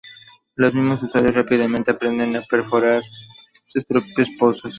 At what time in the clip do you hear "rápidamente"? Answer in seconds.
1.35-1.91